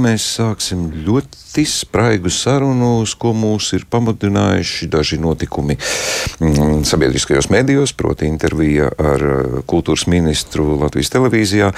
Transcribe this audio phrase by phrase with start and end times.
[0.00, 7.92] Mēs sāksim ļoti spraigu sarunu, uz ko mūs ir pamudinājuši daži notikumi mm, sabiedriskajos medijos,
[7.92, 11.72] proti, intervija ar uh, kultūras ministru Latvijas televīzijā.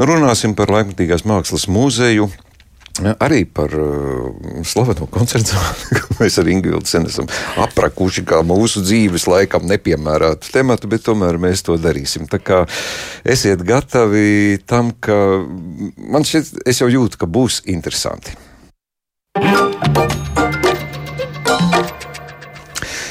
[0.00, 2.30] Runāsim par laikmatīgās mākslas muzeju.
[2.98, 4.32] Arī par uh,
[4.66, 5.58] slaveno koncertu,
[6.02, 7.28] ko mēs ar Ingūnu sen esam
[7.62, 12.26] aprakuši, kā mūsu dzīves laikam nepiemērātu tematu, bet tomēr mēs to darīsim.
[12.30, 12.64] Tā kā
[13.28, 15.16] esiet gatavi tam, ka
[15.96, 18.34] man šķiet, es jau jūtu, ka būs interesanti.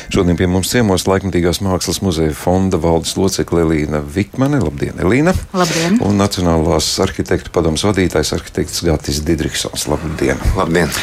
[0.08, 4.62] Šodien pie mums ciemos laikmatīgās mākslas muzeja fonda valdes locekle Elīna Vikmane.
[4.64, 5.34] Labdien, Elīna!
[5.58, 5.98] Labdien!
[6.06, 9.90] Un Nacionālās arhitektu padomus vadītājs arhitekts Gatis Didriksons.
[9.92, 10.40] Labdien!
[10.56, 10.94] Labdien!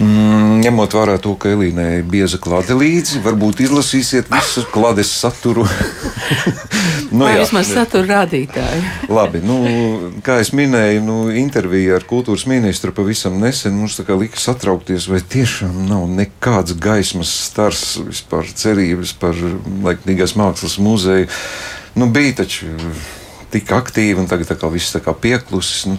[0.00, 5.66] Mm, ņemot vērā to, ka Elīnai ir bieza klāte līdzi, varbūt izlasīsiet visu klātes saturu.
[7.20, 8.82] nu, Vai vismaz satura rādītāju.
[9.18, 9.56] Labi, nu,
[10.24, 15.82] kā jau minēju, nu, intervija ar kultūras ministru pavisam nesen mums lika satraukties, vai tiešām
[15.90, 19.36] nav nekāds gaismas stars vispār cerības par
[19.84, 21.28] laiknīgās mākslas muzeju.
[22.00, 22.72] Nu, bija taču
[23.52, 25.90] tik aktīvi, un tagad tā viss tā kā pieklusis.
[25.90, 25.98] Nu,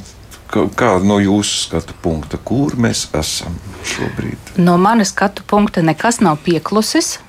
[0.52, 3.56] kā no jūsu skatu punkta, kur mēs esam
[3.94, 4.56] šobrīd?
[4.58, 7.20] No manas skatu punkta nekas nav pieklusis.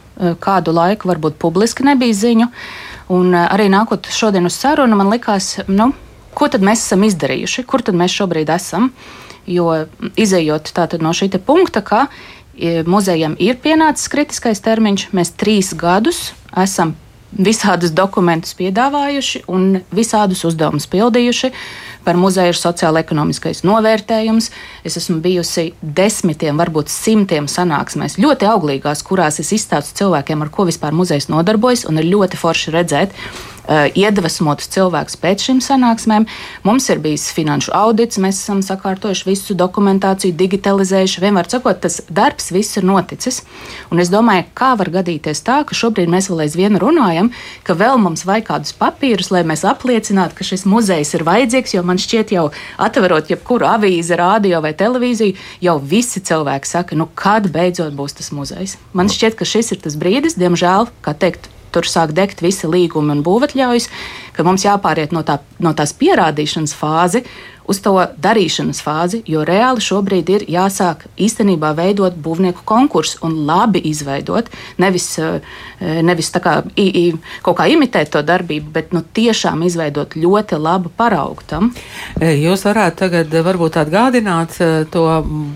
[0.42, 2.48] Kādu laiku varbūt publiski nebija ziņu.
[3.08, 5.90] Un arī nākot šodien uz sarunu, man likās, nu,
[6.34, 8.92] ko tad mēs esam izdarījuši, kur tad mēs šobrīd esam.
[9.46, 10.70] Jo izējot
[11.02, 12.06] no šī punkta, ka
[12.86, 16.94] muzejam ir pienācis kritiskais termiņš, mēs trīs gadus esam
[17.32, 21.52] visādus dokumentus piedāvājuši un visādus uzdevumus pildījuši.
[22.04, 24.50] Par muzeju ir sociāla-ekonomiskais novērtējums.
[24.86, 30.66] Es esmu bijusi desmitiem, varbūt simtiem sanāksmēs, ļoti auglīgās, kurās es izstāstu cilvēkiem, ar ko
[30.68, 33.14] vispār muzejs nodarbojas, un ir ļoti forši redzēt,
[33.68, 36.26] iedvesmotus cilvēkus pēc šīm sanāksmēm.
[36.66, 41.22] Mums ir bijis finanšu audits, mēs esam sakārtojuši visu dokumentāciju, digitalizējuši.
[41.22, 43.42] Vienmēr sakot, tas darbs viss ir noticis.
[43.92, 47.30] Un es domāju, kā var gadīties tā, ka šobrīd mēs vēl aizvien runājam,
[47.66, 51.84] ka vēl mums vajag kādus papīrus, lai mēs apliecinātu, ka šis muzejs ir vajadzīgs, jo
[51.86, 52.48] man šķiet, jau
[52.82, 58.32] atverot jebkuru avīzi, rādio vai televīziju, jau visi cilvēki saka, nu kad beidzot būs tas
[58.34, 58.78] muzejs.
[58.96, 63.16] Man šķiet, ka šis ir tas brīdis, diemžēl, kā teikt, tur sāk degt visi līgumi
[63.16, 63.88] un būvatļaujas,
[64.36, 67.24] ka mums jāpāriet no, tā, no tās pierādīšanas fāzi
[67.68, 73.82] uz to darīšanas fāzi, jo reāli šobrīd ir jāsāk īstenībā veidot būvnieku konkursu un labi
[73.92, 74.50] izveidot,
[74.82, 75.40] nevis, eh,
[76.02, 77.04] nevis kā, i, i,
[77.42, 81.72] kaut kā imitēt to darbību, bet nu, tiešām izveidot ļoti labu paraugu tam.
[82.20, 84.58] E, jūs varētu tagad varbūt atgādināt
[84.92, 85.06] to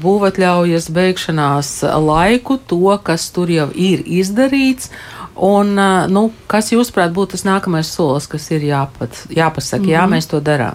[0.03, 4.91] būvatļaujas beigšanās laiku, to, kas tur jau ir izdarīts
[5.36, 5.74] Un,
[6.08, 9.92] nu, kas jūsuprāt būtu tas nākamais solis, kas ir jāpat, jāpasaka, mm -hmm.
[9.92, 10.14] jā, mhm.
[10.14, 10.74] mēs to darām?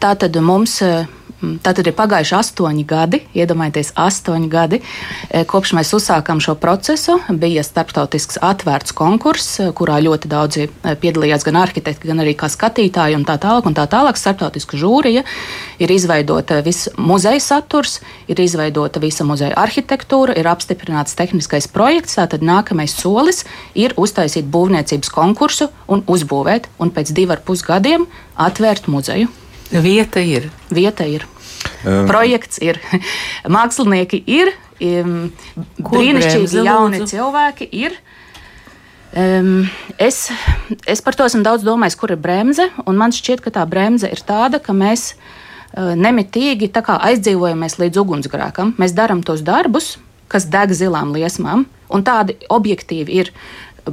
[0.00, 0.82] Tā tad mums
[1.38, 4.80] tātad ir pagājuši astoņi gadi, iedomājieties, astoņi gadi,
[5.30, 7.18] e, kopš mēs uzsākām šo procesu.
[7.30, 12.50] Bija starptautisks atvērts konkurss, e, kurā ļoti daudzi e, piedalījās gan arhitekti, gan arī kā
[12.50, 13.70] skatītāji un tā tālāk.
[13.70, 15.24] Un tā tālāk starptautiska žūrija
[15.78, 22.18] ir izveidota viss muzeja saturs, ir izveidota visa muzeja arhitektūra, ir apstiprināts tehniskais projekts.
[22.18, 23.44] Tātad nākamais solis
[23.78, 29.30] ir uztaisīt būvniecības konkursu un uzbūvēt, un pēc divu ar pus gadiem atvērt muzeju.
[29.70, 30.48] Vieta ir.
[30.72, 31.26] Vieta ir.
[31.84, 32.06] Um.
[32.08, 32.80] Projekts ir.
[33.56, 34.52] Mākslinieki ir.
[34.78, 35.32] Um,
[35.82, 37.96] brīnišķīgi jauni cilvēki ir.
[39.16, 39.64] Um,
[39.98, 40.28] es,
[40.86, 42.68] es par to esmu daudz domājis, kur ir bremze.
[42.86, 48.76] Man šķiet, ka tā bremze ir tāda, ka mēs uh, nemitīgi aizdzīvojamies līdz ugunsgrēkam.
[48.78, 49.96] Mēs darām tos darbus,
[50.28, 53.32] kas deg zilām liesmām, un tādi objektīvi ir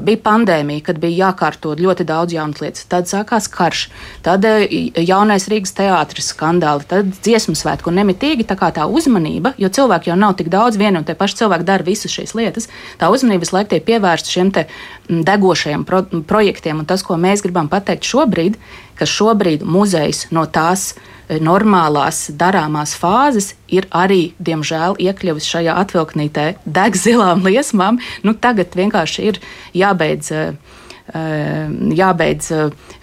[0.02, 2.86] bija pandēmija, kad bija jākārto ļoti daudz jaunas lietas.
[2.92, 3.86] Tad sākās karš,
[4.26, 4.66] tad eh,
[5.02, 10.20] jaunais Rīgas teātris skandāli, tad dziesmu svētku un nemitīgi tā tā uzmanība, jo cilvēki jau
[10.20, 12.70] nav tik daudz, viena un tie paši cilvēki dara visas šīs lietas.
[13.02, 14.54] Tā uzmanība visu laiku tiek pievērsta šiem
[15.26, 18.58] degošajiem pro projektiem, un tas, ko mēs gribam pateikt šobrīd,
[18.96, 20.94] ka šobrīd muzejs no tās
[21.26, 27.98] Eh, normālās darāmās fāzes ir arī, diemžēl, iekļuvis šajā atvilknītē deg zilām liesmām.
[28.24, 29.42] Nu, tagad vienkārši ir
[29.74, 30.34] jābeidz.
[30.36, 32.48] Uh, jābeidz,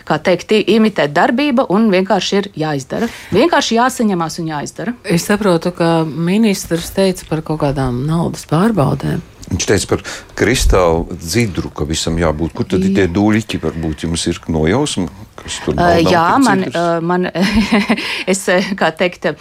[0.03, 3.07] kā teikt, imitēt darbība un vienkārši ir jāizdara.
[3.31, 4.97] Vienkārši jāsaņemās un jāizdara.
[5.07, 9.23] Es saprotu, ka ministrs teica par kaut kādām naudas pārbaudēm.
[9.53, 10.03] Viņš teica par
[10.39, 12.55] kristālu dzidru, ka visam jābūt.
[12.57, 13.61] Kur tad ir tie dūļiķi?
[13.63, 15.09] Varbūt jums ir nojausma,
[15.39, 15.99] kas tur nav.
[15.99, 17.29] Uh, jā, man, uh, man
[18.33, 18.45] es,
[18.79, 19.33] kā teikt,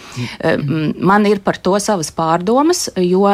[1.00, 3.30] man ir par to savas pārdomas, jo.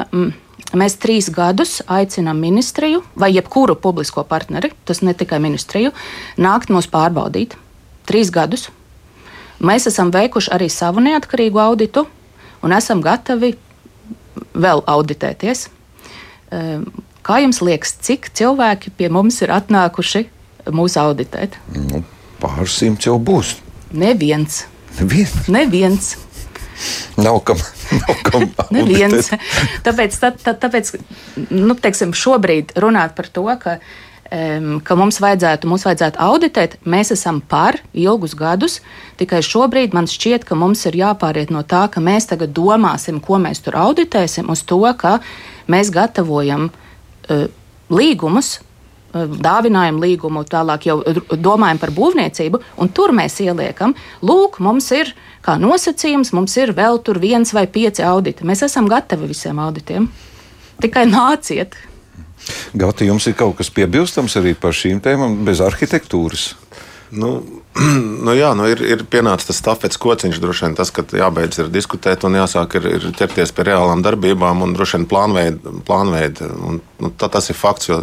[0.76, 5.94] Mēs trīs gadus aicinām ministriju vai jebkuru publisko partneri, tas ne tikai ministriju,
[6.36, 7.54] nākt mūs pārbaudīt.
[8.10, 8.66] Trīs gadus
[9.58, 12.04] Mēs esam veikuši arī savu neatkarīgu auditu
[12.62, 13.56] un esam gatavi
[14.54, 15.66] vēl auditēties.
[16.48, 20.24] Kā jums liekas, cik cilvēki pie mums ir atnākuši
[20.72, 21.58] mūs auditēt?
[21.74, 22.02] Nu,
[22.40, 23.56] pāris simts jau būs.
[23.92, 24.62] Neviens.
[24.98, 25.36] Neviens.
[25.52, 26.10] Neviens.
[27.18, 27.60] Nav kam.
[27.90, 28.46] Nav kam
[28.76, 29.32] Neviens.
[29.84, 30.92] tāpēc, tā, tā, tāpēc
[31.50, 36.76] nu, teiksim, šobrīd runāt par to, ka um, ka mums vajadzētu, mums vajadzētu auditēt.
[36.84, 38.78] Mēs esam par ilgus gadus,
[39.20, 43.40] tikai šobrīd man šķiet, ka mums ir jāpāriet no tā, ka mēs tagad domāsim, ko
[43.40, 45.18] mēs tur auditēsim, uz to, ka
[45.68, 47.46] mēs gatavojam uh,
[47.88, 48.58] līgumus.
[49.08, 50.98] Dāvinājumu līgumu, tālāk jau
[51.32, 57.00] domājam par būvniecību, un tur mēs ieliekam, lūk, mums ir kā nosacījums, mums ir vēl
[57.00, 58.44] tur viens vai pieci auditi.
[58.44, 60.10] Mēs esam gatavi visiem auditiem.
[60.84, 61.78] Tikai nāciet,
[62.78, 66.52] Gati, jums ir kaut kas piebilstams arī par šīm tēmām bez arhitektūras?
[67.10, 67.40] Nu,
[68.26, 71.70] nu jā, nu ir, ir pienācis tas stafets kociņš, droši vien tas, ka jābeidz ir
[71.72, 75.74] diskutēt un jāsāk ir, ir ķerties pie reālām darbībām un droši vien plānveidi.
[75.88, 76.42] plānveid.
[76.68, 78.02] Un, nu, tā, tas ir fakts, jo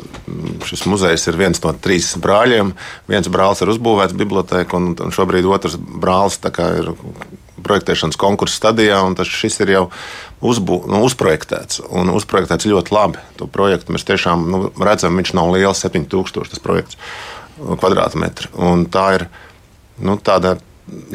[0.65, 2.73] šis muzejs ir viens no trīs brāļiem.
[3.11, 6.93] Viens brālis ir uzbūvēts bibliotēkā, un, un šobrīd otrs brālis ir
[7.65, 9.29] projektēšanas konkursu stadijā, tas
[9.63, 9.85] ir jau
[10.45, 11.81] uzbū, nu, uzprojektēts.
[11.89, 13.23] Un uzprojektēts ļoti labi.
[13.39, 16.99] To projektu mēs tiešām nu, redzam, viņš nav liels, 7000 tas projekts
[17.55, 18.51] kvadrātmetri.
[18.59, 19.27] Un tā ir
[20.03, 20.57] nu, tāda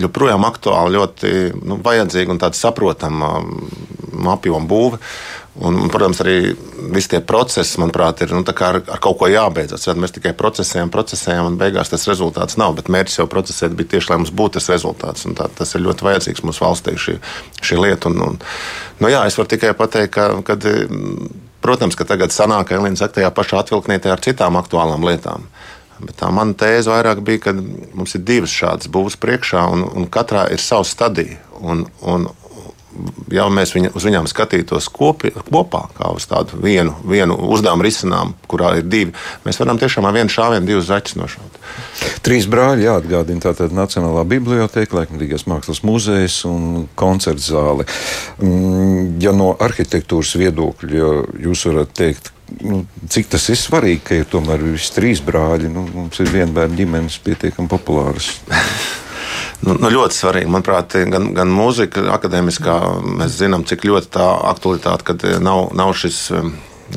[0.01, 1.33] joprojām aktuāla, ļoti
[1.63, 4.99] nu, vajadzīga un tāda saprotama um, apjoma būve.
[5.59, 6.53] Un, protams, arī
[6.95, 9.89] visi tie procesi, manuprāt, ir nu, ar, ar kaut ko jābeidzas.
[9.99, 12.77] Mēs tikai procesējam, procesējam, un beigās tas rezultāts nav.
[12.79, 15.27] Bet mērķis jau procesēt bija tieši, lai mums būtu tas rezultāts.
[15.27, 17.17] Tā, tas ir ļoti vajadzīgs mūsu valstī, šī,
[17.67, 18.13] šī lieta.
[18.13, 18.39] Un, un,
[19.03, 20.71] nu, jā, es varu tikai pateikt, ka, kad,
[21.67, 25.51] protams, ka tagad sanāk, ka Elīna saka, tajā pašā atvilknītē ar citām aktuālām lietām.
[26.01, 30.07] Bet tā mana tēze vairāk bija, ka mums ir divas šādas būvniecības priekšā, un, un
[30.07, 31.43] katrā ir sava stadija.
[31.61, 32.31] Un, un,
[33.33, 38.35] ja mēs viņa, uz viņām skatītos kopi, kopā, kā uz tādu vienu, vienu uzdevumu risinājumu,
[38.51, 39.15] kurā ir divi,
[39.47, 41.61] mēs varam tiešām ar vienu šāvienu divus zaķus nošaut.
[42.25, 47.87] Trīs brāļi jāatgādina tātad Nacionālā biblioteka, Laikmatīgais mākslas muzejs un koncerts zāle.
[48.43, 51.15] Mm, ja no arhitektūras viedokļa
[51.47, 52.33] jūs varat teikt,
[52.65, 56.81] nu, cik tas ir svarīgi, ka ir tomēr visi trīs brāļi, nu, mums ir vienbērnu
[56.83, 58.35] ģimenes pietiekami populāras.
[59.61, 60.49] Nu, nu, ļoti svarīgi.
[60.49, 62.77] Manuprāt, gan, gan mūzika, akadēmiskā,
[63.21, 66.23] mēs zinām, cik ļoti tā aktualitāte, kad nav, nav šis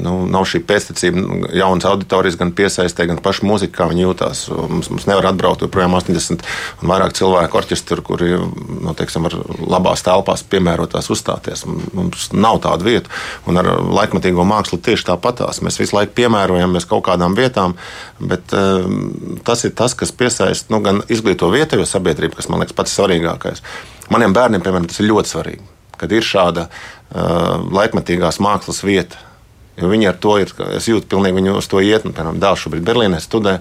[0.01, 4.43] nu, nav šī pēctecība, nu, jaunas auditorijas gan piesaistē, gan pašu mūziku, kā viņi jūtās.
[4.71, 6.45] Mums, mums nevar atbraukt joprojām 80
[6.81, 11.65] un vairāk cilvēku orķestri, kuri nu, teiksim, ar labās telpās piemērotās uzstāties.
[11.67, 13.13] Mums nav tādu vietu,
[13.49, 13.69] un ar
[13.99, 15.61] laikmatīgo mākslu tieši tāpatās.
[15.65, 17.75] Mēs visu laiku piemērojamies kaut kādām vietām,
[18.21, 18.87] bet uh,
[19.45, 23.63] tas ir tas, kas piesaista nu, gan izglīto vietējo sabiedrību, kas man liekas pats svarīgākais.
[24.13, 25.69] Maniem bērniem, piemēram, tas ir ļoti svarīgi,
[25.99, 29.32] kad ir šāda uh, laikmatīgās mākslas vieta
[29.79, 32.05] Jo viņi ar to ir, es jūtu, pilnīgi viņu uz to iet.
[32.05, 33.59] Nu, piemēram, dēls šobrīd Berlīnē studē,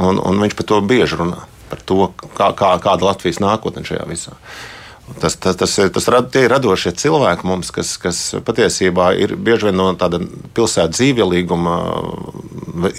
[0.00, 1.42] un, un viņš par to bieži runā.
[1.72, 2.06] Par to,
[2.36, 4.36] kā, kā, kāda Latvijas nākotne šajā visā.
[5.20, 9.68] Tas, tas, tas, tas rad, tie ir radošie cilvēki mums, kas, kas patiesībā ir bieži
[9.68, 10.22] vien no tāda
[10.56, 11.74] pilsētas dzīvelīguma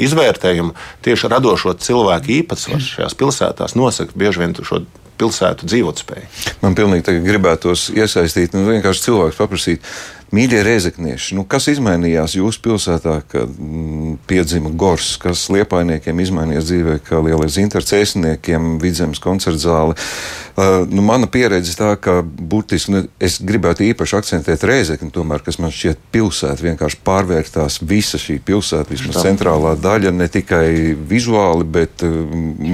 [0.04, 0.76] izvērtējuma.
[1.06, 4.84] Tieši radošo cilvēku īpatsvars šajās pilsētās nosaka bieži vien šo
[5.22, 6.28] pilsētu dzīvotspēju.
[6.64, 9.90] Man pilnīgi gribētos iesaistīt, nu, vienkārši cilvēks paprasīt,
[10.34, 16.96] Mīļie reizeknieši, nu, kas izmainījās jūsu pilsētā, kad mm, piedzima Gors, kas liepainiekiem izmainījās dzīvē,
[17.06, 19.94] kā lielais interts ēsniekiem, vidzemes koncertzāli.
[19.94, 25.60] Uh, nu, mana pieredze tā, ka būtiski nu, es gribētu īpaši akcentēt reizekni, tomēr, kas
[25.62, 29.28] man šķiet pilsēta vienkārši pārvērtās visa šī pilsēta, vismaz Tā.
[29.30, 30.66] centrālā daļa, ne tikai
[31.14, 32.18] vizuāli, bet uh,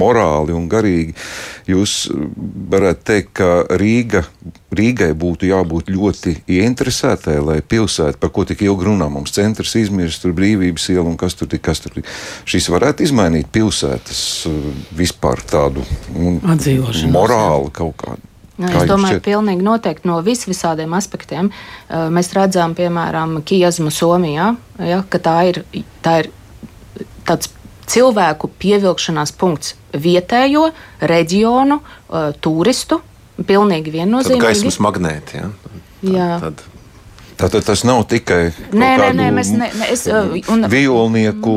[0.00, 1.12] morāli un garīgi.
[1.68, 2.06] Jūs
[2.72, 4.24] varētu teikt, ka Rīga,
[4.70, 10.22] Rīgai būtu jābūt ļoti ieinteresētai, lai pilsēta, par ko tik ilgi runā, mums centrs izmirst,
[10.22, 12.06] tur brīvības iela un kas tur tik, kas tur tik.
[12.46, 14.58] Šis varētu izmainīt pilsētas uh,
[14.94, 15.82] vispār tādu
[17.10, 18.26] morāli kaut kādu.
[18.60, 21.48] Nu, es domāju, ka pilnīgi noteikti no vis visādiem aspektiem.
[21.50, 24.52] Uh, mēs redzam, piemēram, Kiezmu Somijā,
[24.84, 25.62] ja, ka tā ir,
[26.04, 26.30] tā ir
[27.26, 27.50] tāds
[27.90, 30.68] cilvēku pievilkšanās punkts vietējo,
[31.00, 33.00] reģionu, uh, turistu.
[33.46, 34.36] Pilnīgi viennozīmīgi.
[34.36, 35.40] Tā ir gaismas magnēti.
[35.40, 35.48] Ja?
[35.64, 35.80] Tad,
[36.10, 36.28] Jā.
[36.42, 36.62] Tad
[37.40, 41.52] Tātad tas nav tikai nē, nē, nē, mēs, ne, ne, es, uh, un, violnieku,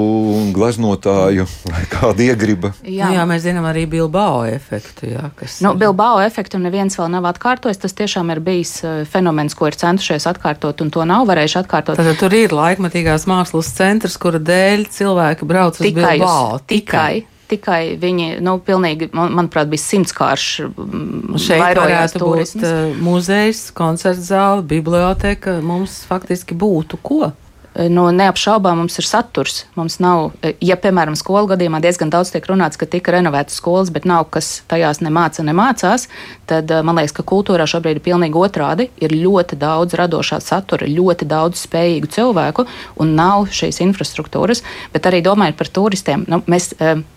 [0.56, 2.72] gleznotāju vai kāda iegriba.
[2.88, 3.10] Jā.
[3.10, 5.10] Nu jā, mēs zinām arī Bilbao efektu.
[5.12, 5.60] Jā, kas...
[5.66, 7.82] nu, Bilbao efektu neviens vēl nav atkārtojis.
[7.84, 12.00] Tas tiešām ir bijis uh, fenomens, ko ir centušies atkārtot, un to nav varējuši atkārtot.
[12.00, 16.62] Tad tur ir laikmatīgās mākslas centrs, kura dēļ cilvēki brauc uz tikai Bilbao.
[16.62, 17.08] Uz, tikai.
[17.20, 20.68] tikai tikai viņi, nu, pilnīgi, man, manuprāt, bija simtskārši
[21.44, 22.66] Šeit varētu turismas.
[22.66, 25.60] būt uh, muzejs, koncerts zāle, biblioteka.
[25.64, 27.32] Mums faktiski būtu ko?
[27.90, 29.64] No neapšaubām mums ir saturs.
[29.78, 34.06] Mums nav, ja, piemēram, skolu gadījumā diezgan daudz tiek runāts, ka tika renovētas skolas, bet
[34.10, 36.08] nav kas tajās nemāca, nemācās,
[36.50, 38.90] tad man liekas, ka kultūrā šobrīd ir pilnīgi otrādi.
[39.02, 42.68] Ir ļoti daudz radošā satura, ļoti daudz spējīgu cilvēku
[43.02, 44.64] un nav šīs infrastruktūras.
[44.94, 46.74] Bet arī domājot par turistiem, nu, mēs,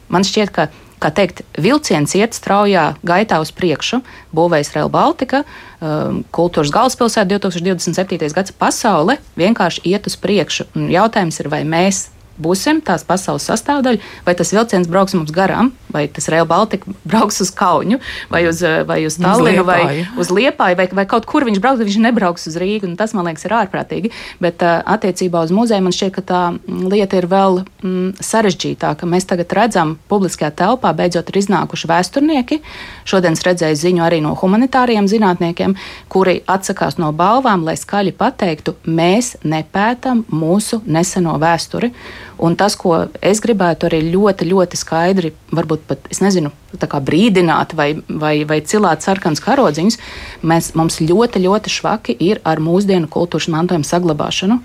[0.08, 0.70] man šķiet, ka
[1.02, 4.00] kā teikt, vilciens iet straujā gaitā uz priekšu.
[4.36, 5.44] Būvējas Rail Baltica,
[5.80, 8.32] um, kultūras galvaspilsēta 2027.
[8.36, 10.70] gads pasaule vienkārši iet uz priekšu.
[10.76, 12.08] Un jautājums ir, vai mēs
[12.40, 17.40] būsim tās pasaules sastāvdaļa, vai tas vilciens brauks mums garām, vai tas Rail Baltica brauks
[17.44, 18.00] uz Kaunu,
[18.32, 21.84] vai uz, vai uz Tallinu, uz vai uz Liepāju, vai, vai kaut kur viņš brauks,
[21.86, 22.92] viņš nebrauks uz Rīgu.
[22.98, 24.12] Tas, man liekas, ir ārprātīgi.
[24.42, 29.08] Bet uh, attiecībā uz muzeju man šķiet, ka tā lieta ir vēl mm, sarežģītāka.
[29.08, 32.60] Mēs tagad redzam, publiskajā telpā beidzot ir iznākuši vēsturnieki.
[33.08, 35.76] Šodien es redzēju ziņu arī no humanitāriem zinātniekiem,
[36.12, 41.92] kuri atsakās no balvām, lai skaļi pateiktu, mēs nepētam mūsu neseno vēsturi.
[42.36, 48.34] Un tas, ko es gribētu arī ļoti, ļoti skaidri, varbūt pat, nezinu, brīdināt vai, vai,
[48.44, 49.96] vai cilāt sarkanas karodziņus,
[50.44, 54.60] mēs, mums ļoti, ļoti švaki ir ar mūsdienu kultūras mantojuma saglabāšanu.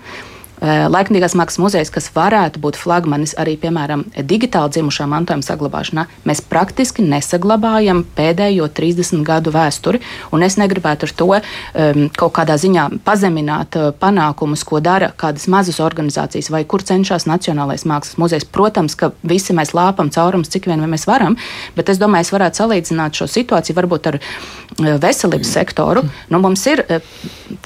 [0.62, 6.38] Eh, laikmatīgās mākslas muzejs, kas varētu būt flagmanis arī, piemēram, digitāli dzimušā mantojuma saglabāšanā, mēs
[6.46, 9.98] praktiski nesaglabājam pēdējo 30 gadu vēsturi.
[10.46, 15.80] Es negribētu ar to um, kaut kādā ziņā pazemināt uh, panākumus, ko dara kādas mazas
[15.82, 18.46] organizācijas vai kur cenšas Nacionālais mākslas muzejs.
[18.46, 21.34] Protams, ka visi mēs lāpam caurums, cik vien mēs varam,
[21.74, 26.06] bet es domāju, es varētu salīdzināt šo situāciju varbūt ar uh, veselības sektoru.
[26.30, 27.02] Nu, mums ir uh,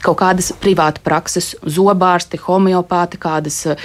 [0.00, 3.76] kaut kādas privāta prakses, zobārsti, homeopāti homeopāti, kādas eh,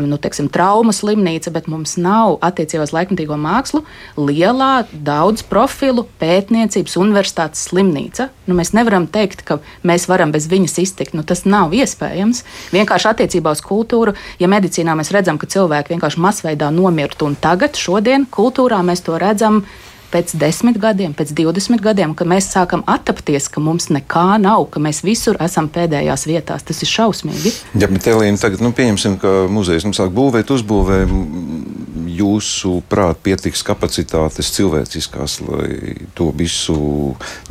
[0.00, 3.84] nu, teiksim, traumas slimnīca, bet mums nav attiecībā uz laikmatīgo mākslu
[4.16, 8.30] lielā, daudz profilu pētniecības universitātes slimnīca.
[8.46, 11.14] Nu, mēs nevaram teikt, ka mēs varam bez viņas iztikt.
[11.14, 12.44] Nu, tas nav iespējams.
[12.72, 17.76] Vienkārši attiecībā uz kultūru, ja medicīnā mēs redzam, ka cilvēki vienkārši masveidā nomirtu, un tagad,
[17.76, 19.64] šodien, kultūrā mēs to redzam
[20.12, 24.82] pēc desmit gadiem, pēc divdesmit gadiem, kad mēs sākam attapties, ka mums nekā nav, ka
[24.82, 26.66] mēs visur esam pēdējās vietās.
[26.66, 27.52] Tas ir šausmīgi.
[27.78, 31.02] Ja, bet Elīna, tagad nu, pieņemsim, ka muzejs mums sāk būvēt, uzbūvē.
[32.16, 36.78] Jūsu prāt, pietiks kapacitātes cilvēciskās, lai to visu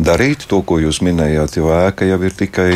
[0.01, 2.69] darītu, to, ko jūs minējāt, jo ēka jau ir tikai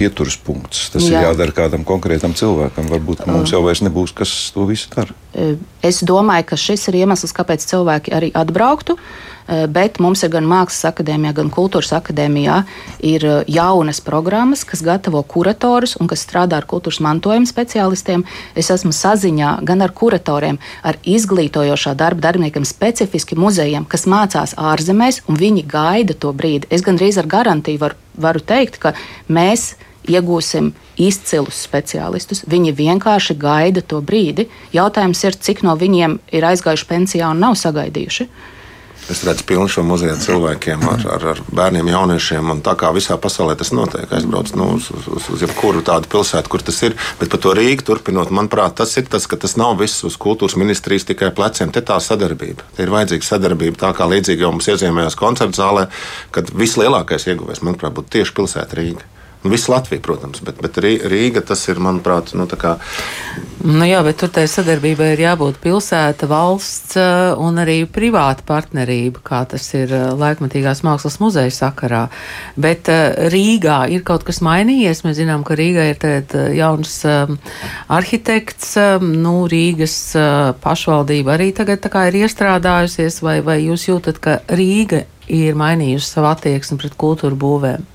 [0.00, 0.88] pieturas punkts.
[0.94, 1.20] Tas Jā.
[1.20, 2.90] ir jādara kādam konkrētam cilvēkam.
[2.90, 5.14] Varbūt mums jau vairs nebūs, kas to visu dara.
[5.32, 8.96] Es domāju, ka šis ir iemesls, kāpēc cilvēki arī atbrauktu.
[9.70, 12.60] Bet mums ir gan Mākslas akadēmijā, gan Kultūras akadēmijā
[13.06, 18.22] ir jaunas programmas, kas gatavo kuratorus un kas strādā ar kultūras mantojuma speciālistiem.
[18.54, 25.24] Es esmu saziņā gan ar kuratoriem, ar izglītojošā darba darbiniekiem, specifiski muzejiem, kas mācās ārzemēs,
[25.26, 26.70] un viņi gaida to brīdi.
[26.70, 28.94] Es gandrīz ar garantiju varu, varu teikt, ka
[29.26, 29.72] mēs
[30.06, 30.70] iegūsim
[31.00, 32.44] izcilus speciālistus.
[32.50, 34.48] Viņi vienkārši gaida to brīdi.
[34.76, 38.30] Jautājums ir, cik no viņiem ir aizgājuši pensijā un nav sagaidījuši.
[39.10, 42.52] Es redzu pilnu šo muzeju cilvēkiem, ar, ar, ar bērniem, jauniešiem.
[42.62, 46.62] Tā kā visā pasaulē tas notiek, aizbrauc nu, uz, uz, uz jebkuru tādu pilsētu, kur
[46.62, 46.94] tas ir.
[47.18, 50.54] Bet par to Rīgu turpinot, manuprāt, tas ir tas, ka tas nav viss uz kultūras
[50.60, 51.74] ministrijas tikai pleciem.
[51.74, 52.68] Te tā sadarbība.
[52.76, 53.80] Te ir vajadzīga sadarbība.
[53.82, 55.88] Tā kā līdzīgi jau mums iezīmējās koncerta zālē,
[56.30, 59.10] kad vislielākais ieguvējs, manuprāt, būtu tieši pilsēta Rīga.
[59.42, 62.74] Nu, Visu Latviju, protams, bet, bet Rīga tas ir, manuprāt, nu, tā kā.
[63.64, 69.22] Nu, jā, bet tur tai sadarbībai ir jābūt pilsēta, valsts eh, un arī privāta partnerība,
[69.24, 72.02] kā tas ir eh, laikmatīgās mākslas muzeja sakarā.
[72.60, 75.00] Bet eh, Rīgā ir kaut kas mainījies.
[75.06, 78.74] Mēs zinām, ka Rīgā ir tagad jauns arhitekts.
[79.00, 79.94] Nu, Rīgas
[80.60, 86.80] pašvaldība arī tagad ir iestrādājusies, vai, vai jūs jūtat, ka Rīga ir mainījusi savu attieksmi
[86.80, 87.88] pret kultūru būvēm?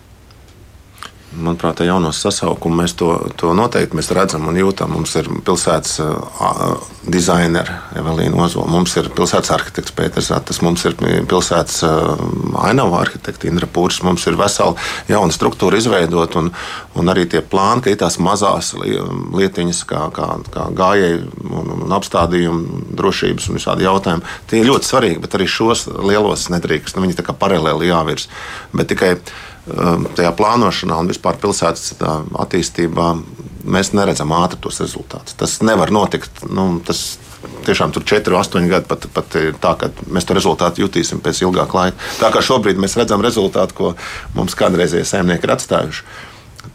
[1.38, 4.94] Manuprāt, jaunos sasaukumu mēs to, to noteikti mēs redzam un jūtam.
[4.96, 6.76] Mums ir pilsētas uh,
[7.12, 12.26] dizaineri Evelīna Ozola, mums ir pilsētas arhitekts Pēters Ratas, mums ir pilsētas uh,
[12.66, 14.76] ainava arhitekta Indra Pūrs, mums ir vesela
[15.12, 16.52] jauna struktūra izveidot un,
[16.96, 21.98] un arī tie plāni, ka ir tās mazās lietiņas, kā, kā, kā gājēji un, un
[21.98, 24.36] apstādījumi, drošības un visādi jautājumi.
[24.50, 26.96] Tie ir ļoti svarīgi, bet arī šos lielos nedrīkst.
[26.96, 28.30] Nu, viņi tā kā paralēli jāvirs.
[28.76, 29.16] Bet tikai
[29.66, 31.96] tajā plānošanā un vispār pilsētas
[32.46, 33.08] attīstībā
[33.66, 35.38] mēs neredzam ātri tos rezultātus.
[35.40, 36.44] Tas nevar notikt.
[36.46, 37.18] Nu, tas
[37.66, 41.80] tiešām tur 4, 8 gadi pat, pat tā, ka mēs to rezultātu jutīsim pēc ilgāka
[41.80, 42.14] laika.
[42.22, 43.92] Tā kā šobrīd mēs redzam rezultātu, ko
[44.38, 46.08] mums kādreizēji saimnieki ir atstājuši.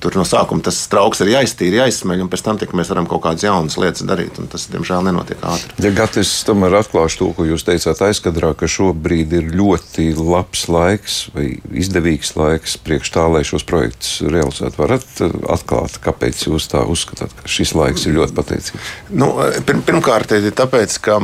[0.02, 3.44] Tur no sākuma tas trauks ir jāiztīra, jāizsmeļ, un pēc tam mēs varam kaut kādas
[3.46, 4.38] jaunas lietas darīt.
[4.52, 5.74] Tas, diemžēl, nenotiek ātri.
[5.84, 11.18] Ja Gatis tomēr atklāšu to, ko jūs teicāt aizkadrā, ka šobrīd ir ļoti labs laiks
[11.34, 11.48] vai
[11.82, 14.80] izdevīgs laiks priekš tā, lai šos projektus realizētu.
[14.80, 18.94] Varat uh, atklāt, kāpēc jūs tā uzskatāt, ka šis laiks ir ļoti pateicīgs?
[19.10, 19.32] Nu,
[19.66, 21.20] pir, pirmkārt, ir tāpēc, ka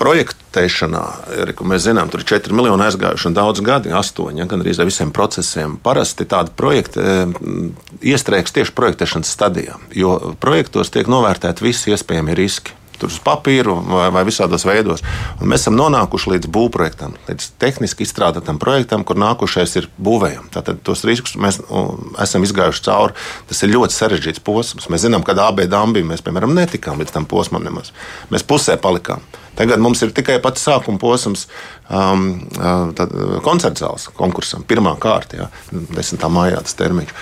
[0.00, 0.43] projektēšanā,
[1.58, 4.76] ko mēs zinām, tur ir 4 miljoni aizgājuši un daudz gadi, 8, ja, gan arī
[4.78, 5.76] ar visiem procesiem.
[5.82, 7.02] Parasti tādi projekti
[8.14, 14.08] iestrēgs tieši projektēšanas stadijā, jo projektos tiek novērtēti visi iespējamie riski tur uz papīru vai,
[14.14, 15.02] vai visādos veidos.
[15.40, 20.52] Un mēs esam nonākuši līdz būvprojektam, līdz tehniski izstrādātam projektam, kur nākošais ir būvējams.
[20.54, 21.60] Tātad tos riskus mēs
[22.22, 23.16] esam izgājuši cauri.
[23.50, 24.88] Tas ir ļoti sarežģīts posms.
[24.92, 27.92] Mēs zinām, ka AB dambī mēs, piemēram, netikām līdz tam posmam nemaz.
[28.32, 29.24] Mēs pusē palikām.
[29.58, 31.46] Tagad mums ir tikai pats sākuma posms,
[31.88, 36.24] um, uh, koncerts zāles konkursam, pirmā kārta, 10.
[36.34, 37.14] maijā tas termiņš.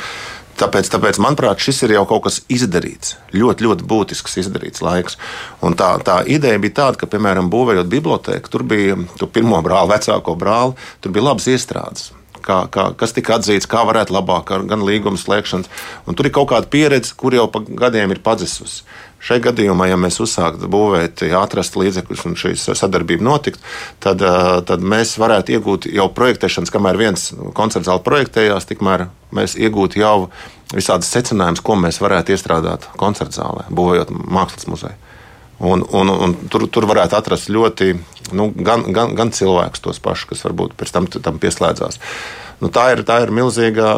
[0.62, 3.17] Tāpēc, tāpēc, manuprāt, šis ir jau kaut kas izdarīts.
[3.35, 5.17] Ļoti, ļoti būtisks izdarīts laiks.
[5.65, 9.95] Un tā, tā ideja bija tāda, ka, piemēram, būvējot biblioteku, tur bija tu pirmo brāli,
[9.95, 12.11] vecāko brāli, tur bija labas iestrādes.
[12.43, 15.71] Kā, kā, kas tika atzīts, kā varētu labāk, gan līguma slēgšanas.
[16.11, 18.83] Un tur ir kaut kāda pieredze, kur jau pa gadiem ir pazususi.
[19.23, 23.63] Šai gadījumā, ja mēs uzsāktu būvēt, ja atrastu līdzekļus un šī sadarbība notiktu,
[24.03, 24.25] tad,
[24.67, 30.17] tad mēs varētu iegūt jau projektēšanas, kamēr viens koncerts zāle projektējās, tikmēr mēs iegūtu jau
[30.75, 35.12] visādas secinājumus, ko mēs varētu iestrādāt koncerts zālē, būvējot mākslas muzeju.
[35.62, 37.92] Un, un, un tur, tur varētu atrast ļoti
[38.35, 42.00] nu, gan, gan, gan cilvēkus, tos pašus, kas varbūt pēc tam, tam pieslēdzās.
[42.62, 43.88] Nu, tā, ir, tā ir milzīga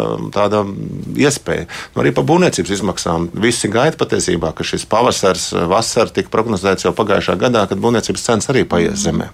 [1.20, 1.66] iespēja.
[1.92, 3.28] Nu, arī par būvniecības izmaksām.
[3.36, 8.48] Visi gaida patiesībā, ka šis pavasars, vasara tika prognozēts jau pagājušā gadā, kad būvniecības cenas
[8.52, 9.28] arī paies zemē.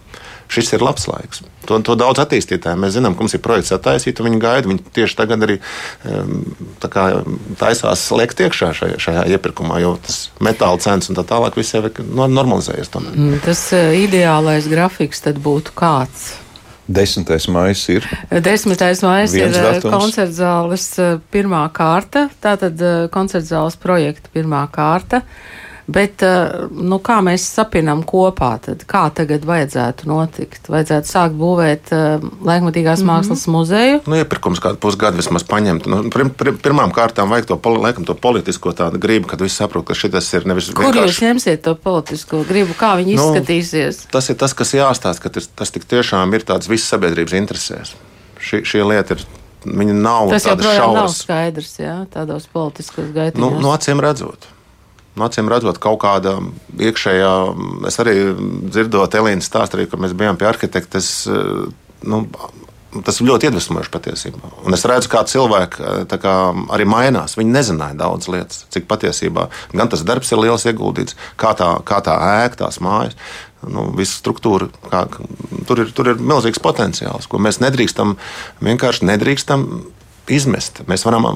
[0.50, 1.44] Šis ir labs laiks.
[1.68, 2.78] To, to daudz attīstītāji.
[2.80, 4.70] Mēs zinām, ka mums ir projekts attaisīt, un viņi gaida.
[4.70, 5.58] Viņi tieši tagad arī
[6.82, 7.04] tā kā,
[7.60, 11.84] taisās liekt iekšā šajā, šajā iepirkumā, jo tas metāla cenas un tā tālāk viss jau
[11.86, 12.90] ir normalizējies.
[12.90, 13.14] Tomēr.
[13.16, 16.32] Mm, tas eh, ideālais grafiks tad būtu kāds?
[16.90, 17.30] 10.
[17.54, 18.06] maija ir.
[18.34, 18.82] 10.
[19.06, 22.82] maija ir eh, koncerta zāles eh, pirmā kārta, tātad
[23.14, 25.22] koncerta zāles projekta pirmā kārta.
[25.90, 26.22] Bet,
[26.70, 30.68] nu, kā mēs sapinām kopā, tad kā tagad vajadzētu notikt?
[30.70, 33.10] Vajadzētu sākt būvēt uh, laikmatīgās mm -hmm.
[33.10, 34.00] mākslas muzeju.
[34.06, 35.88] Nu, iepirkums kādu pusgadu vismaz paņemt.
[35.90, 39.86] Nu, pir, pir, pirmām kārtām vajag to, laikam, to politisko tādu gribu, kad visi saprot,
[39.86, 40.92] ka šis ir nevis vienkārši.
[40.92, 42.76] Kur jūs ņemsiet to politisko gribu?
[42.78, 44.06] Kā viņi nu, izskatīsies?
[44.12, 47.94] Tas ir tas, kas jāstāsta, ka tas, tas tik tiešām ir tāds visas sabiedrības interesēs.
[48.40, 49.26] Šī, šī lieta ir
[49.64, 50.78] Viņa nav tāda šaura.
[50.78, 53.42] Tas nav skaidrs, jā, tādos politiskos gaitiņos.
[53.42, 54.48] Nu, nu, acīm redzot.
[55.18, 56.36] Acīm redzot, kaut kāda
[56.78, 57.32] iekšējā,
[57.90, 58.14] es arī
[58.70, 61.02] dzirdot Elīnas stāstu, arī, ka mēs bijām pie arhitekta.
[62.06, 62.22] Nu,
[63.04, 64.50] tas ir ļoti iedvesmojoši patiesībā.
[64.66, 65.90] Un es redzu, kā cilvēki
[66.22, 66.34] kā,
[66.74, 67.36] arī mainās.
[67.38, 72.00] Viņi nezināja daudz lietas, cik patiesībā gan tas darbs ir liels ieguldīts, kā tā, kā
[72.06, 73.18] tā ēka, tās mājas.
[73.60, 75.04] Nu, visa struktūra, kā,
[75.68, 78.14] tur, ir, tur ir milzīgs potenciāls, ko mēs nedrīkstam
[78.64, 79.66] vienkārši nedrīkstam
[80.32, 80.82] izmest.
[80.90, 81.26] Mēs varam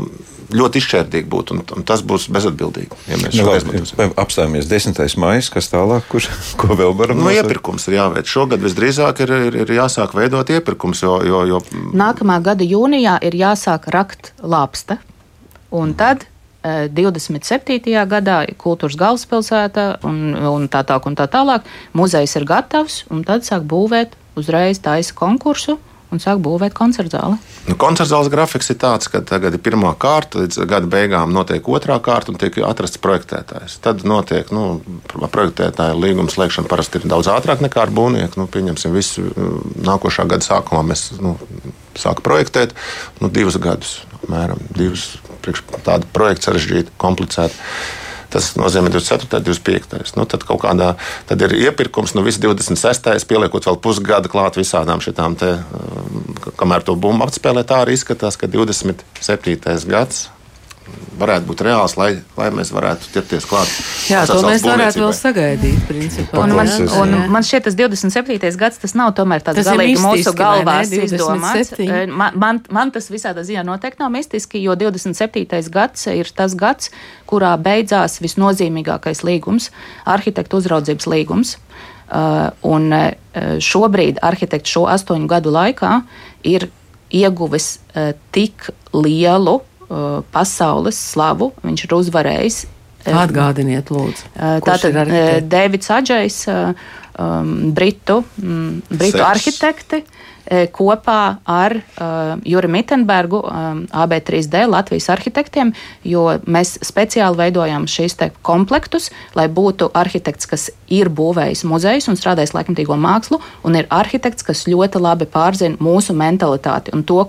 [0.55, 2.99] ļoti izšķērdīgi būt, un, un tas būs bezatbildīgi.
[3.11, 5.01] Ja mēs nu, labi, apstājamies 10.
[5.21, 6.27] maija, kas tālāk, kur,
[6.61, 7.41] ko vēl varam nu, nosaukt?
[7.45, 8.31] Iepirkums ir jāveic.
[8.31, 11.03] Šogad visdrīzāk ir, ir, ir jāsāk veidot iepirkums.
[11.07, 11.63] Jo, jo, jo...
[11.97, 15.01] Nākamā gada jūnijā ir jāsāk rakt lāpsta,
[15.75, 16.27] un tad
[16.65, 17.77] 27.
[17.93, 21.67] Eh, gadā kultūras galvaspilsētā un, un tā tālāk, un tā tālāk.
[21.93, 25.77] Muzejs ir gatavs, un tad sāk būvēt uzreiz taisa konkursu
[26.15, 27.39] un sāk būvēt koncertu zāli.
[27.69, 31.67] Nu, koncertu zāles grafiks ir tāds, ka tagad ir pirmā kārta, līdz gada beigām notiek
[31.71, 33.79] otrā kārta un tiek atrasts projektētājs.
[33.85, 34.81] Tad notiek nu,
[35.25, 38.41] projektētāja līguma slēgšana parasti ir daudz ātrāk nekā ar būvnieku.
[38.41, 39.27] Nu, pieņemsim, visu
[39.85, 41.37] nākošā gada sākumā mēs nu,
[41.99, 42.77] sākam projektēt
[43.21, 45.15] nu, divus gadus, apmēram divus.
[45.85, 47.59] Tāda projekta sarežģīta, komplicēta.
[48.35, 49.31] Tas nozīmē 24.
[49.39, 50.15] un 25.
[50.19, 50.95] Nu, tad kaut kādā
[51.29, 53.27] tad ir iepirkums, nu viss 26.
[53.31, 58.39] pieliekot vēl pusgadu klāt visādām šitām te, um, kamēr to bumbu apspēlē, tā arī izskatās,
[58.41, 59.87] ka 27.
[59.87, 60.27] gads
[61.19, 63.71] varētu būt reāls, lai, lai mēs varētu ķerties klāt.
[64.11, 65.81] Jā, to mēs varētu vēl sagaidīt.
[65.89, 66.71] Principā, un man,
[67.01, 68.51] un man šķiet, tas 27.
[68.61, 71.75] gads tas nav tomēr tāds tas galīgi mūsu galvās izdomāts.
[71.79, 75.47] Eh, man, man, man tas visādā ziņā noteikti nav mistiski, jo 27.
[75.75, 76.91] gads ir tas gads,
[77.31, 79.71] kurā beidzās visnozīmīgākais līgums-
[80.17, 81.59] arhitektu uzraudzības līgums.
[82.05, 83.11] Uh, un uh,
[83.65, 86.03] šobrīd arhitekts šo astoņu gadu laikā
[86.45, 86.69] ir
[87.09, 91.51] ieguvis uh, tik lielu Uh, pasaules slavu.
[91.61, 92.61] Viņš ir uzvarējis.
[93.05, 94.31] Uh, Atgādiniet, lūdzu.
[94.33, 94.97] Uh, tātad
[95.45, 100.07] Dēvids Adžais, um, britu, um, britu arhitekti,
[100.77, 105.71] kopā ar uh, Juri Mittenbergu, um, AB3D Latvijas arhitektiem,
[106.05, 112.53] jo mēs speciāli veidojam šīs komplektus, lai būtu arhitekts, kas ir būvējis muzejus un strādājis
[112.57, 117.25] laikmatīgo mākslu, un ir arhitekts, kas ļoti labi pārzina mūsu mentalitāti un to,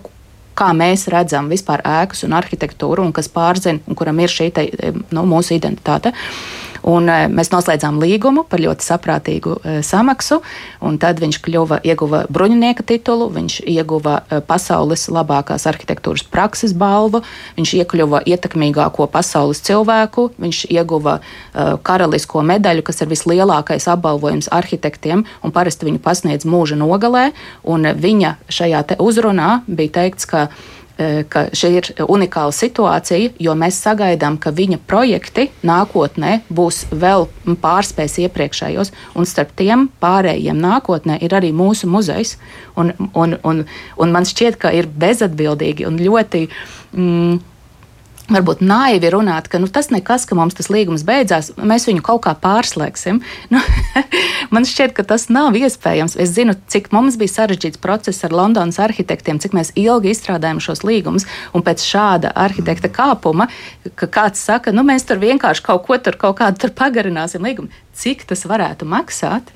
[0.57, 4.67] kā mēs redzam vispār ēkas un arhitektūru, un kas pārzina, un kuram ir šī te,
[5.15, 6.15] nu, mūsu identitāte.
[6.85, 10.41] Un, e, mēs noslēdzām līgumu par ļoti saprātīgu e, samaksu,
[10.85, 17.23] un tad viņš kļuva, ieguva bruņinieka titulu, viņš ieguva e, pasaules labākās arhitektūras prakses balvu,
[17.57, 21.19] viņš iekļuva ietekmīgāko pasaules cilvēku, viņš ieguva
[21.85, 27.29] karalisko medaļu, kas ir vislielākais apbalvojums arhitektiem, un parasti viņu pasniedz mūža nogalē,
[27.65, 30.84] viņa šajā uzrunā bija teikts, ka Eh,
[31.29, 37.27] ka šī ir unikāla situācija, jo mēs sagaidām, ka viņa projekti nākotnē būs vēl
[37.63, 42.37] pārspēs iepriekšējos, un starp tiem pārējiem nākotnē ir arī mūsu muzejs.
[42.79, 43.65] Un, un, un,
[43.99, 46.47] un man šķiet, ka ir bezatbildīgi un ļoti.
[46.95, 47.43] Mm,
[48.31, 52.23] varbūt naivi runāt, ka nu, tas nekas, ka mums tas līgums beidzās, mēs viņu kaut
[52.25, 53.21] kā pārslēgsim.
[53.53, 53.59] Nu,
[54.51, 56.15] man šķiet, ka tas nav iespējams.
[56.19, 60.81] Es zinu, cik mums bija sarežģīts process ar Londonas arhitektiem, cik mēs ilgi izstrādājam šos
[60.87, 63.47] līgumus, un pēc šāda arhitekta kāpuma,
[63.95, 67.71] ka kāds saka, nu mēs tur vienkārši kaut ko tur, kaut kādu tur pagarināsim līgumu,
[67.95, 69.53] cik tas varētu maksāt.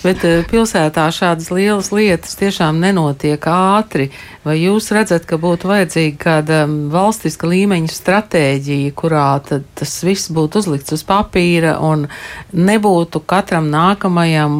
[0.00, 4.08] Bet eh, pilsētā šādas lielas lietas tiešām nenotiek ātri.
[4.46, 6.60] Vai jūs redzat, ka būtu vajadzīga kāda
[6.92, 12.06] valstiska līmeņa stratēģija, kurā tas viss būtu uzlikts uz papīra un
[12.56, 14.54] nebūtu katram nākamajam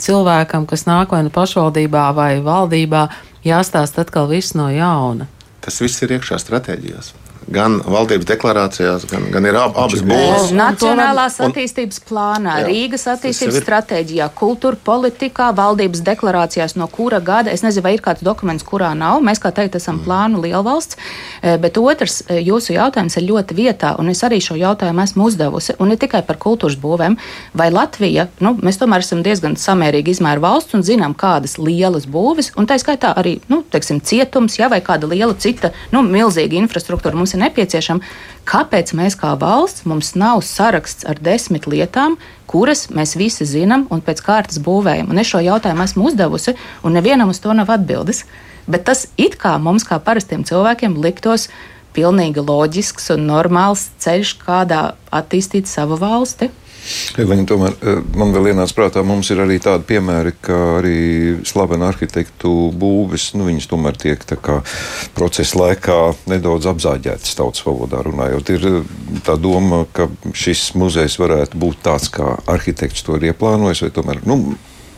[0.00, 3.08] cilvēkam, kas nāk vai nu pašvaldībā vai valdībā,
[3.44, 5.28] jāstāst atkal viss no jauna?
[5.60, 7.12] Tas viss ir iekšā stratēģijās
[7.50, 10.52] gan valdības deklarācijās, gan, gan ir ab, abas būvniecības.
[10.56, 17.50] Nacionālās un, attīstības plānā, jā, Rīgas attīstības stratēģijā, kultūra politikā, valdības deklarācijās, no kura gada,
[17.50, 19.18] es nezinu, vai ir kāds dokuments, kurā nav.
[19.26, 20.06] Mēs, kā teikt, esam mm.
[20.06, 20.98] plānu lielvalsts,
[21.42, 25.26] eh, bet otrs, eh, jūsu jautājums ir ļoti vietā, un es arī šo jautājumu esmu
[25.26, 27.18] uzdevusi, un ne tikai par kultūras būvēm,
[27.58, 32.52] vai Latvija, nu, mēs tomēr esam diezgan samērīgi izmēra valsts un zinām, kādas lielas būves,
[32.60, 37.18] un tā skaitā arī, nu, teiksim, cietums, ja, vai kāda liela cita, nu, milzīga infrastruktūra
[37.18, 38.04] mums ir nepieciešama.
[38.48, 42.16] Kāpēc mēs kā valsts mums nav saraksts ar desmit lietām,
[42.50, 45.10] kuras mēs visi zinām un pēc kārtas būvējam?
[45.12, 48.24] Un es šo jautājumu esmu uzdevusi, un nevienam uz to nav atbildes.
[48.70, 51.48] Bet tas it kā mums, kā parastiem cilvēkiem, liktos
[51.96, 56.50] pilnīgi loģisks un normāls ceļš, kādā attīstīt savu valsti.
[57.20, 61.00] Eliņa, tomēr eh, man vēl ienāca prātā, mums ir arī tādi piemēri, ka arī
[61.48, 64.60] slavena arhitektu būvis, nu, viņas tomēr tiek kā
[65.16, 65.98] procesa laikā
[66.30, 68.54] nedaudz apzāģētas tautas valodā runājot.
[68.56, 68.80] Ir eh,
[69.26, 74.24] tā doma, ka šis muzejs varētu būt tāds, kā arhitekts to ir ieplānojis, vai tomēr,
[74.28, 74.42] nu,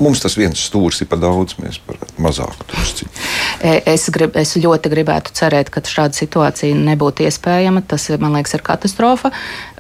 [0.03, 3.11] Mums tas viens stūris ir par daudz, mēs varētu mazāk tur.
[3.63, 7.85] E, es, grib, es ļoti gribētu cerēt, ka šāda situācija nebūtu iespējama.
[7.87, 9.31] Tas, man liekas, ir katastrofa.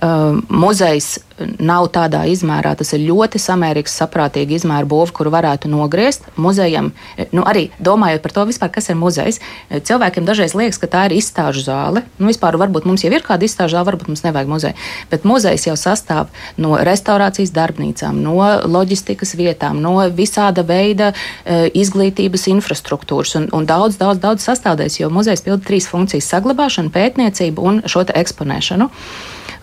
[0.02, 1.16] Uh, muzejs
[1.58, 6.26] nav tādā izmērā, tas ir ļoti samērīgs, saprātīgi izmēra būva, kuru varētu nogriezt.
[6.36, 6.92] Muzejam,
[7.32, 9.40] nu, arī domājot par to, vispār, kas ir muzejs,
[9.70, 12.04] cilvēkiem dažreiz liekas, ka tā ir izstāžu zāle.
[12.18, 14.78] Nu, vispār, varbūt mums jau ir kāda izstāžu zāle, varbūt mums nevajag muzeju.
[15.12, 18.36] Bet muzejs jau sastāv no restaurācijas darbnīcām, no
[18.68, 25.12] loģistikas vietām, no visāda veida uh, izglītības infrastruktūras un, un daudz, daudz, daudz sastāvdaļas, jo
[25.12, 28.90] muzejs pilda trīs funkcijas- saglabāšanu, pētniecību un šo eksponēšanu.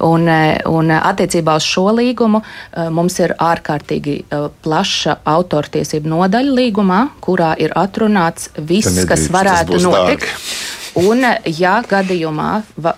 [0.05, 4.15] Un, e, un attiecībā uz šo līgumu e, mums ir ārkārtīgi
[4.63, 10.27] plaša autortiesību nodaļa līgumā, kurā ir atrunāts viss, nedrīkst, kas varētu notikt.
[10.29, 10.77] Dārgi.
[10.99, 11.21] Un,
[11.59, 12.49] ja gadījumā
[12.81, 12.95] va,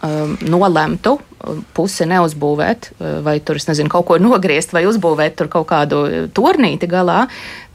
[0.47, 1.17] nolemtu
[1.75, 2.91] pusi neuzbūvēt,
[3.25, 6.01] vai tur, nezinu, kaut ko nogriezt, vai uzbūvēt kaut kādu
[6.33, 7.25] turnīti galā,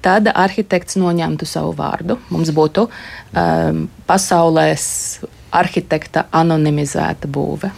[0.07, 2.19] tad arhitekts noņemtu savu vārdu.
[2.31, 4.87] Mums būtu um, pasaulēs
[5.55, 7.71] arhitekta anonimizēta būve.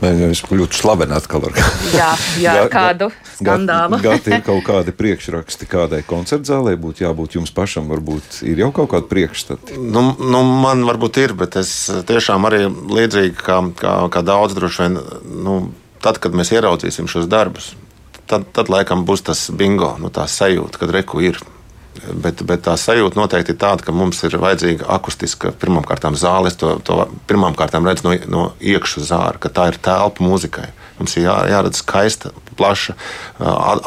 [0.00, 1.58] Mēs ļoti slaveni atkal ar
[1.92, 2.08] jā,
[2.40, 3.98] jā, kādu skandālu.
[4.04, 8.92] Gati ir kaut kādi priekšraksti kādai koncertzālē, būtu jābūt jums pašam, varbūt ir jau kaut
[8.94, 9.76] kādi priekšstati.
[9.76, 11.74] Nu, nu, man varbūt ir, bet es
[12.08, 14.98] tiešām arī līdzīgi kā, kā, kā daudz droši vien,
[15.44, 15.60] nu,
[16.00, 17.74] tad, kad mēs ieraudzīsim šos darbus,
[18.30, 21.40] tad, tad laikam būs tas bingo, nu, tā sajūta, kad reku ir
[21.90, 26.48] Bet, bet tā sajūta noteikti ir tāda, ka mums ir vajadzīga akustiska pirmkārt zāle.
[26.48, 30.68] Es to, to pirmkārt redzu no, no iekšas zāra, ka tā ir telpa mūzikai.
[31.00, 32.94] Mums ir jā, jāredz skaista, plaša,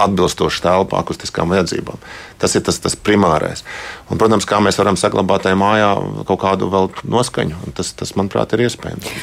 [0.04, 2.02] atbilstoša telpa akustiskām vajadzībām.
[2.42, 3.64] Tas ir tas, tas primārais.
[4.10, 5.94] Un, protams, kā mēs varam saglabāt tajā mājā
[6.28, 9.14] kaut kādu vēl noskaņu, tas, tas, manuprāt, ir iespējams.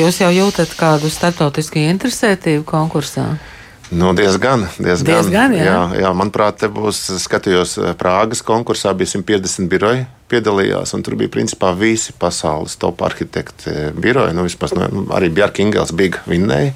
[0.00, 3.30] Jūs jau jūtat kādu starptautisku interesētību konkursā?
[3.90, 5.08] Nu, diezgan, diezgan.
[5.08, 5.64] Diezgan, jā.
[5.66, 6.10] jā, jā.
[6.14, 11.72] Manuprāt, te būs skatījos eh, Prāgas konkursā, bija 150 biroji piedalījās, un tur bija principā
[11.74, 14.36] visi pasaules top arhitekti biroji.
[14.36, 16.70] Nu, vispār, nu, arī Bjarka Ingels bija vinnēja.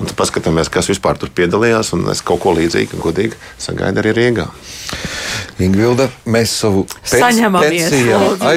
[0.00, 4.16] Un tad paskatāmies, kas vispār tur piedalījās, un es kaut ko līdzīgu, godīgi sagaidu arī
[4.16, 4.48] Rīgā.
[5.62, 6.82] Ingvilda, mēs savu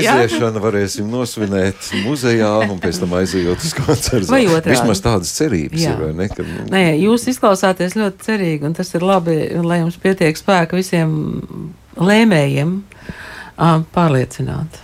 [0.04, 0.16] jā.
[0.18, 4.28] aiziešanu varēsim nosvinēt muzejā un pēc tam aizejot uz koncertu.
[4.34, 4.74] Vai otrādi.
[4.74, 5.94] Vismaz tādas cerības Jā.
[5.96, 6.28] ir, vai ne?
[6.34, 10.76] Ka, nu, Nē, jūs izklausāties ļoti cerīgi, un tas ir labi, lai jums pietiek spēka
[10.76, 11.16] visiem
[11.96, 12.76] lēmējiem
[13.96, 14.84] pārliecināt.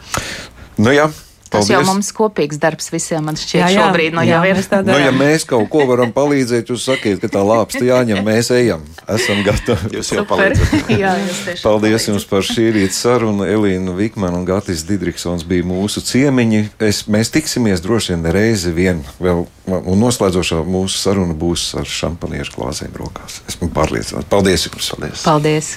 [0.79, 1.09] nu jā,
[1.55, 1.91] Tas jau paldies.
[1.91, 4.57] mums kopīgs darbs visiem, man šķiet, šobrīd no jau ir.
[4.59, 8.21] mēs tā Nu, ja mēs kaut ko varam palīdzēt, jūs sakiet, ka tā lāpsta jāņem,
[8.25, 8.83] mēs ejam.
[9.11, 9.93] Esam gatavi.
[9.97, 10.89] Jūs jau palīdzat.
[11.03, 12.11] Jā, jūs Paldies palīdzat.
[12.11, 13.47] jums par šī rīta sarunu.
[13.47, 16.61] Elīna Vikmana un Gatis Didriksons bija mūsu ciemiņi.
[16.83, 22.57] Es, mēs tiksimies droši vien reizi vien vēl, un noslēdzošā mūsu saruna būs ar šampaniešu
[22.59, 23.41] glāzēm rokās.
[23.49, 24.29] Esmu pārliecināts.
[24.31, 24.93] Paldies jums!
[24.95, 25.25] Paldies.
[25.25, 25.75] Paldies!